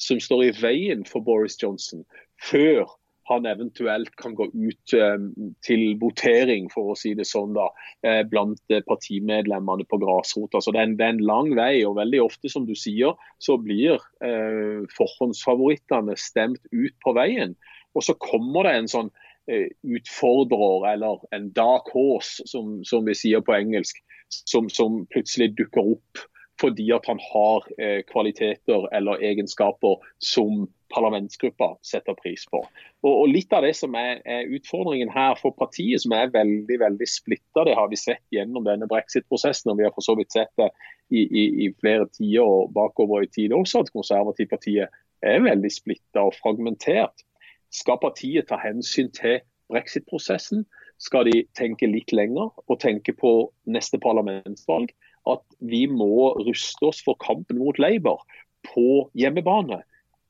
som 0.01 0.19
står 0.19 0.43
i 0.47 0.55
veien 0.59 1.05
for 1.07 1.23
Boris 1.23 1.55
Johnson 1.61 2.03
før 2.41 2.89
han 3.31 3.45
eventuelt 3.45 4.11
kan 4.19 4.33
gå 4.35 4.47
ut 4.49 4.93
eh, 4.97 5.17
til 5.65 5.83
votering, 6.01 6.67
for 6.73 6.91
å 6.91 6.97
si 6.99 7.13
det 7.17 7.27
sånn, 7.29 7.53
da, 7.55 7.67
eh, 8.07 8.21
blant 8.27 8.73
partimedlemmene 8.87 9.85
på 9.89 9.99
grasrota. 10.01 10.61
Så 10.61 10.73
det 10.73 10.81
er, 10.81 10.89
en, 10.89 10.97
det 10.99 11.05
er, 11.05 11.15
en, 11.15 11.25
lang 11.29 11.51
vei. 11.55 11.83
og 11.87 11.99
Veldig 11.99 12.23
ofte 12.25 12.51
som 12.51 12.65
du 12.67 12.73
sier, 12.77 13.15
så 13.43 13.57
blir 13.61 14.01
eh, 14.25 14.81
forhåndsfavorittene 14.97 16.17
stemt 16.19 16.63
ut 16.73 16.97
på 17.05 17.15
veien. 17.17 17.55
Og 17.95 18.07
så 18.07 18.15
kommer 18.19 18.67
det 18.67 18.75
en 18.79 18.91
sånn 18.91 19.13
utfordrer, 19.49 20.85
eller 20.93 21.23
en 21.35 21.47
dark 21.55 21.89
horse, 21.93 22.43
som, 22.45 22.79
som 22.87 23.07
vi 23.07 23.15
sier 23.17 23.41
på 23.45 23.55
engelsk, 23.57 23.97
som, 24.29 24.69
som 24.69 25.01
plutselig 25.11 25.51
dukker 25.57 25.95
opp 25.95 26.27
fordi 26.61 26.91
at 26.93 27.07
han 27.09 27.19
har 27.33 27.65
eh, 27.81 28.01
kvaliteter 28.05 28.87
eller 28.95 29.23
egenskaper 29.25 30.01
som 30.21 30.67
parlamentsgruppa 30.93 31.71
setter 31.87 32.17
pris 32.19 32.43
på. 32.51 32.59
Og, 33.01 33.13
og 33.13 33.29
Litt 33.31 33.53
av 33.55 33.65
det 33.65 33.73
som 33.79 33.95
er, 33.97 34.19
er, 34.27 34.49
utfordringen 34.57 35.11
her 35.13 35.37
for 35.39 35.55
partiet, 35.57 36.03
som 36.03 36.13
er 36.15 36.33
veldig 36.33 36.77
veldig 36.83 37.07
splitta, 37.09 37.65
det 37.67 37.77
har 37.79 37.89
vi 37.91 37.99
sett 37.99 38.23
gjennom 38.35 38.67
denne 38.67 38.89
brexit-prosessen, 38.91 39.71
og 39.71 39.79
vi 39.79 39.87
har 39.87 39.95
for 39.95 40.05
så 40.05 40.17
vidt 40.19 40.35
sett 40.35 40.51
det 40.59 40.69
i, 41.09 41.23
i, 41.23 41.45
i 41.65 41.71
flere 41.79 42.09
tiår 42.11 42.69
bakover 42.75 43.25
i 43.25 43.31
tid 43.31 43.55
også, 43.55 43.85
at 43.85 43.93
Konservativpartiet 43.95 45.01
er 45.21 45.43
veldig 45.45 45.71
splitta 45.71 46.27
og 46.27 46.35
fragmentert. 46.37 47.25
Skal 47.71 47.99
partiet 48.01 48.49
ta 48.49 48.59
hensyn 48.59 49.11
til 49.15 49.39
brexit-prosessen? 49.71 50.65
Skal 50.99 51.25
de 51.31 51.43
tenke 51.57 51.87
litt 51.89 52.11
lenger 52.13 52.51
og 52.67 52.79
tenke 52.83 53.15
på 53.17 53.51
neste 53.65 53.97
parlamentsvalg? 53.99 54.91
at 55.29 55.43
vi 55.59 55.85
må 55.89 56.33
ruste 56.41 56.87
oss 56.89 57.01
for 57.05 57.17
kampen 57.21 57.59
mot 57.61 57.77
Labour 57.79 58.23
på 58.65 59.09
hjemmebane 59.17 59.81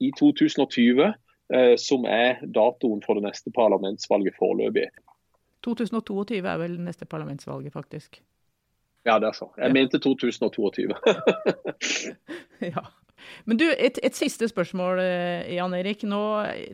i 0.01 0.12
2020, 0.17 1.13
eh, 1.53 1.75
som 1.77 2.05
er 2.05 2.41
datoen 2.43 3.03
for 3.05 3.19
det 3.19 3.27
neste 3.27 3.53
parlamentsvalget 3.55 4.36
foreløpig. 4.39 4.89
2022 5.63 6.41
er 6.41 6.57
vel 6.57 6.79
neste 6.81 7.05
parlamentsvalget, 7.05 7.74
faktisk. 7.74 8.21
Ja, 9.05 9.19
det 9.19 9.31
er 9.31 9.38
så. 9.38 9.50
Jeg 9.57 9.74
mente 9.74 10.00
2022. 10.00 10.95
ja. 12.74 12.83
Men 13.46 13.62
du, 13.62 13.68
et, 13.72 14.00
et, 14.01 14.18
siste 14.18 14.50
spørsmål, 14.51 15.01
eh, 15.04 15.54
Jan 15.58 15.78
Erik. 15.78 16.04
Nå, 16.10 16.22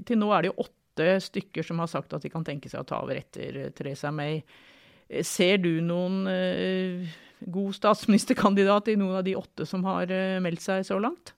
til 0.08 0.20
nå 0.22 0.32
er 0.34 0.46
det 0.46 0.54
jo 0.54 0.66
åtte 0.66 1.12
stykker 1.28 1.66
som 1.66 1.84
har 1.84 1.92
sagt 1.92 2.16
at 2.18 2.26
de 2.26 2.34
kan 2.34 2.46
tenke 2.46 2.72
seg 2.72 2.82
å 2.82 2.90
ta 2.90 3.04
over 3.04 3.20
etter 3.20 3.68
Theresa 3.78 4.12
May. 4.12 4.42
Ser 5.24 5.62
du 5.64 5.78
noen 5.86 6.26
god 7.40 7.76
statsministerkandidat 7.76 8.92
i 8.92 8.98
noen 9.00 9.20
av 9.20 9.26
de 9.26 9.36
åtte 9.38 9.66
som 9.70 9.86
har 9.88 10.12
eh, 10.14 10.40
meldt 10.44 10.64
seg 10.64 10.86
så 10.88 11.00
langt? 11.02 11.34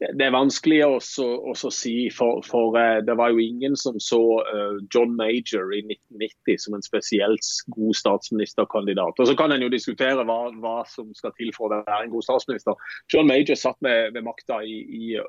Det 0.00 0.24
er 0.26 0.32
vanskelig 0.34 0.80
å 0.88 0.96
si, 1.02 1.94
for, 2.12 2.40
for, 2.46 2.74
eh, 2.80 2.98
det 3.06 3.14
var 3.18 3.30
jo 3.32 3.42
ingen 3.42 3.76
som 3.78 3.98
så 4.02 4.20
uh, 4.42 4.80
John 4.92 5.14
Major 5.16 5.70
i 5.76 5.82
1990 5.84 6.62
som 6.64 6.76
en 6.76 6.84
spesielt 6.84 7.50
god 7.76 7.94
statsministerkandidat. 8.00 9.20
Og 9.20 9.30
Så 9.30 9.36
kan 9.38 9.54
en 9.54 9.62
jo 9.62 9.70
diskutere 9.72 10.26
hva, 10.26 10.38
hva, 10.60 10.76
som 10.90 11.12
skal 11.14 11.34
til 11.38 11.52
for 11.56 11.70
å 11.70 11.82
være 11.84 12.08
en 12.08 12.14
god 12.14 12.26
statsminister. 12.26 12.78
John 13.12 13.30
Major 13.30 13.58
satt 13.58 13.78
med, 13.86 14.16
med 14.16 14.26
makta 14.26 14.62
i, 14.66 14.80
i, 14.82 15.20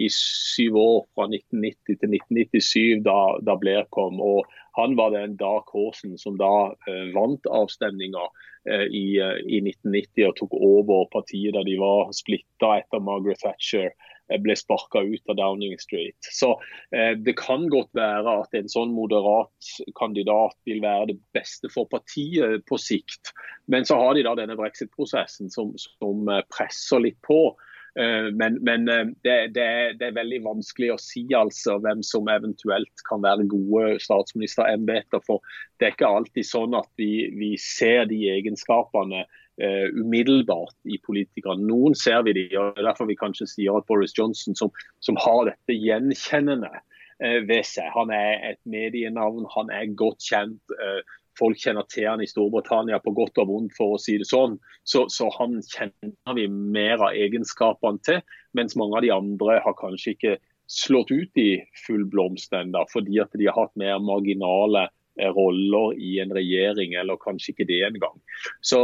i, 0.00 0.08
syv 0.14 0.78
år, 0.80 1.02
fra 1.14 1.28
1990 1.28 1.98
til 1.98 2.16
1997, 2.22 3.04
da, 3.06 3.18
da 3.44 3.58
Blair 3.60 3.84
kom. 3.94 4.22
og 4.24 4.48
han 4.78 4.96
var 4.96 5.10
den 5.10 5.36
dark 5.36 5.72
horsen 5.74 6.18
som 6.18 6.36
da 6.38 6.70
eh, 6.88 7.08
vant 7.14 7.46
avstemninga 7.50 8.28
eh, 8.70 8.86
i, 8.86 9.06
eh, 9.18 9.40
i, 9.42 9.58
1990 9.64 10.28
og 10.28 10.36
tok 10.38 10.54
over 10.54 11.08
partiet 11.12 11.56
da 11.56 11.64
de 11.66 11.74
var 11.80 12.12
splitta 12.16 12.76
etter 12.78 13.02
Margaret 13.02 13.42
Thatcher 13.42 13.88
eh, 13.90 14.38
ble 14.44 14.54
sparka 14.58 15.02
ut 15.02 15.32
av 15.32 15.38
Downing 15.40 15.74
Street. 15.82 16.30
Så 16.30 16.52
eh, 16.94 17.16
Det 17.18 17.34
kan 17.40 17.66
godt 17.72 17.90
være 17.98 18.38
at 18.44 18.54
en 18.58 18.70
sånn 18.70 18.94
moderat 18.94 19.72
kandidat 19.98 20.54
vil 20.68 20.84
være 20.84 21.10
det 21.12 21.18
beste 21.34 21.70
for 21.74 21.90
partiet 21.90 22.62
på 22.70 22.78
sikt. 22.78 23.34
Men 23.66 23.88
så 23.88 23.98
har 23.98 24.14
de 24.14 24.26
da 24.28 24.36
denne 24.38 24.58
brexit-prosessen 24.58 25.50
som, 25.50 25.74
som 25.98 26.30
presser 26.54 27.02
litt 27.02 27.18
på. 27.26 27.56
Eh, 27.98 28.32
men, 28.32 28.58
men 28.62 28.88
eh, 28.88 29.06
det, 29.22 29.36
det, 29.54 29.62
er, 29.62 29.92
det, 29.98 30.06
er, 30.06 30.14
veldig 30.20 30.38
vanskelig 30.44 30.92
å 30.94 31.00
si 31.02 31.24
altså 31.34 31.78
hvem 31.82 32.04
som 32.06 32.30
eventuelt 32.30 33.02
kan 33.08 33.24
være 33.24 33.48
gode 33.50 33.96
statsministerembeter. 34.04 35.22
For 35.26 35.42
det 35.78 35.88
er 35.88 35.96
ikke 35.96 36.12
alltid 36.20 36.46
sånn 36.46 36.76
at 36.78 36.90
vi, 37.00 37.28
vi 37.34 37.52
ser 37.62 38.06
de 38.10 38.20
egenskapene 38.36 39.24
uh, 39.24 39.88
umiddelbart 39.98 40.76
i 40.86 41.00
politikerne. 41.02 41.66
Noen 41.66 41.96
ser 41.98 42.22
vi 42.28 42.36
de, 42.38 42.46
og 42.60 42.78
derfor 42.78 43.10
vi 43.10 43.18
kanskje 43.18 43.48
sier 43.50 43.80
at 43.80 43.88
Boris 43.90 44.14
Johnson, 44.14 44.54
som, 44.58 44.70
som 45.02 45.18
har 45.24 45.48
dette 45.50 45.74
gjenkjennende 45.74 46.70
uh, 46.70 47.40
ved 47.50 47.66
seg, 47.66 47.90
han 47.96 48.14
er 48.14 48.52
et 48.52 48.60
medienavn, 48.62 49.48
han 49.56 49.74
er 49.74 49.90
godt 49.98 50.22
kjent. 50.30 50.78
Uh, 50.78 51.02
folk 51.38 51.60
kjenner 51.60 51.86
til 51.90 52.08
han 52.08 52.22
i 52.22 52.28
Storbritannia 52.28 52.98
på 53.02 53.14
godt 53.16 53.40
og 53.42 53.50
vondt, 53.50 53.74
for 53.76 53.94
å 53.94 54.02
si 54.02 54.18
det 54.20 54.28
sånn. 54.28 54.58
Så, 54.88 55.06
så, 55.12 55.30
han 55.38 55.58
kjenner 55.64 56.36
vi 56.36 56.46
mer 56.48 56.98
av 56.98 57.16
egenskapene 57.16 58.02
til, 58.06 58.22
mens 58.58 58.76
mange 58.78 58.98
av 58.98 59.06
de 59.06 59.14
andre 59.14 59.58
har 59.64 59.76
kanskje 59.78 60.14
ikke 60.16 60.36
slått 60.68 61.12
ut 61.14 61.40
i 61.40 61.50
full 61.86 62.04
blomst 62.10 62.52
ennå, 62.52 62.84
fordi 62.92 63.20
at 63.22 63.34
de 63.38 63.48
har 63.48 63.56
hatt 63.56 63.76
mer 63.80 64.00
marginale 64.04 64.88
eh, 65.20 65.30
roller 65.32 65.96
i 65.96 66.18
en 66.22 66.34
regjering, 66.36 66.96
eller 67.00 67.20
kanskje 67.22 67.54
ikke 67.54 67.68
det 67.70 67.80
engang. 67.88 68.18
Så, 68.60 68.82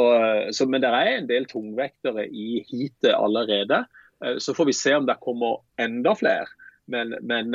så, 0.55 0.69
men 0.71 0.85
det 0.85 0.93
er 0.93 1.13
en 1.19 1.31
del 1.31 1.49
tungvektere 1.51 2.29
i 2.31 2.63
heatet 2.71 3.13
allerede. 3.17 3.85
Så 4.41 4.55
får 4.57 4.71
vi 4.71 4.73
se 4.79 4.95
om 4.97 5.05
det 5.05 5.19
kommer 5.21 5.59
enda 5.83 6.15
flere. 6.17 6.47
Men, 6.89 7.13
men 7.27 7.53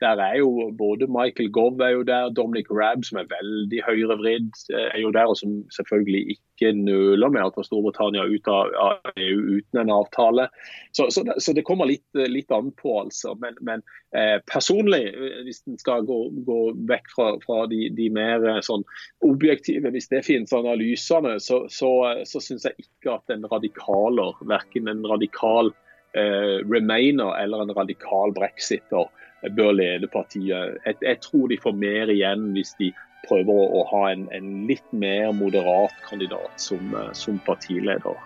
der 0.00 0.20
er 0.24 0.36
jo 0.40 0.70
både 0.78 1.06
Michael 1.06 1.50
Gove 1.52 1.84
er 1.84 1.90
jo 1.94 2.02
der, 2.02 2.30
Dominic 2.36 2.70
Rabb, 2.70 3.04
som 3.04 3.18
er 3.20 3.28
veldig 3.30 3.82
høyrevridd, 3.86 4.50
eh, 4.72 4.88
er 4.94 5.00
jo 5.02 5.12
der, 5.14 5.28
og 5.28 5.36
som 5.36 5.58
selvfølgelig 5.76 6.36
ikke 6.36 6.72
nøler 6.76 7.32
med 7.32 7.44
å 7.44 7.52
ta 7.54 7.64
Storbritannia 7.64 8.24
ut 8.28 8.48
av, 8.52 8.72
EU 9.16 9.58
uten 9.58 9.82
en 9.82 9.92
avtale. 9.94 10.48
Så, 10.96 11.10
så, 11.12 11.24
så 11.36 11.54
det 11.56 11.64
kommer 11.68 11.88
litt, 11.88 12.06
litt, 12.14 12.50
an 12.52 12.72
på, 12.80 12.96
altså. 13.02 13.34
Men, 13.42 13.58
men 13.66 13.84
eh, 14.16 14.38
personlig, 14.50 15.02
eh, 15.12 15.42
hvis 15.46 15.62
en 15.68 15.78
skal 15.80 16.08
gå, 16.08 16.18
gå, 16.48 16.58
vekk 16.90 17.12
fra, 17.16 17.30
fra 17.44 17.60
de, 17.72 17.86
de, 17.96 18.08
mer 18.14 18.44
eh, 18.48 18.62
sånn 18.64 18.86
objektive, 19.26 19.92
hvis 19.94 20.10
det 20.12 20.24
finnes 20.26 20.56
analysene, 20.56 21.36
så, 21.44 21.62
så, 21.72 21.92
så 22.28 22.44
syns 22.44 22.68
jeg 22.68 22.88
ikke 22.88 23.18
at 23.18 23.36
en 23.36 23.48
radikaler, 23.52 24.36
verken 24.48 24.88
en 24.90 25.04
radikal 25.08 25.72
eh, 26.16 26.60
remainer 26.66 27.36
eller 27.42 27.62
en 27.64 27.74
radikal 27.76 28.32
brexiter, 28.36 29.08
bør 29.48 29.72
lede 29.72 30.08
partiet. 30.08 30.78
Jeg, 30.86 30.94
jeg, 31.02 31.20
tror 31.20 31.46
de 31.48 31.58
får 31.62 31.72
mer 31.72 32.12
igjen 32.12 32.50
hvis 32.52 32.74
de 32.78 32.92
prøver 33.28 33.52
å, 33.52 33.66
å 33.80 33.84
ha 33.92 34.02
en, 34.12 34.26
en, 34.36 34.50
litt 34.68 34.92
mer 34.92 35.32
moderat 35.36 35.94
kandidat 36.08 36.60
som, 36.60 36.94
eh, 36.94 37.12
som 37.16 37.40
partileder. 37.46 38.16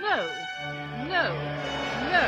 No, 0.00 0.18
no, 1.10 1.24
no. 2.10 2.24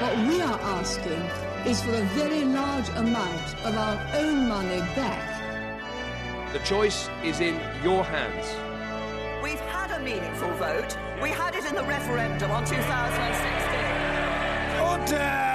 What 0.00 0.16
we 0.28 0.40
are 0.42 0.60
asking 0.76 1.22
is 1.66 1.82
for 1.82 1.94
a 1.94 2.04
very 2.14 2.44
large 2.44 2.88
amount 2.96 3.54
of 3.64 3.76
our 3.76 3.98
own 4.20 4.48
money 4.48 4.80
back. 4.94 5.32
The 6.52 6.60
choice 6.60 7.08
is 7.24 7.40
in 7.40 7.58
your 7.82 8.04
hands. 8.04 8.46
We've 9.42 9.60
had 9.72 9.90
a 9.90 10.00
meaningful 10.02 10.50
vote. 10.54 10.96
We 11.22 11.30
had 11.30 11.54
it 11.54 11.64
in 11.66 11.74
the 11.74 11.84
referendum 11.84 12.50
on 12.50 12.64
2006. 12.64 13.65
Dead. 15.06 15.45